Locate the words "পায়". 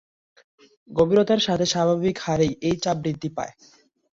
3.37-3.53